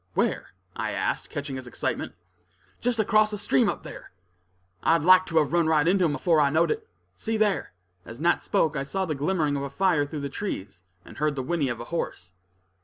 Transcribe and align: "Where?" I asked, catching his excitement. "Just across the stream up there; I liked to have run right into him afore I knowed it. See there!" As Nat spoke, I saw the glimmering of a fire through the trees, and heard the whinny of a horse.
"Where?" 0.15 0.55
I 0.75 0.93
asked, 0.93 1.29
catching 1.29 1.57
his 1.57 1.67
excitement. 1.67 2.15
"Just 2.81 2.97
across 2.97 3.29
the 3.29 3.37
stream 3.37 3.69
up 3.69 3.83
there; 3.83 4.11
I 4.81 4.97
liked 4.97 5.27
to 5.27 5.37
have 5.37 5.53
run 5.53 5.67
right 5.67 5.87
into 5.87 6.05
him 6.05 6.15
afore 6.15 6.41
I 6.41 6.49
knowed 6.49 6.71
it. 6.71 6.87
See 7.15 7.37
there!" 7.37 7.73
As 8.03 8.19
Nat 8.19 8.41
spoke, 8.41 8.75
I 8.75 8.83
saw 8.83 9.05
the 9.05 9.13
glimmering 9.13 9.55
of 9.55 9.61
a 9.61 9.69
fire 9.69 10.07
through 10.07 10.21
the 10.21 10.27
trees, 10.27 10.81
and 11.05 11.17
heard 11.19 11.35
the 11.35 11.43
whinny 11.43 11.69
of 11.69 11.79
a 11.79 11.85
horse. 11.93 12.31